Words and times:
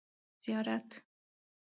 زیارت 0.43 1.01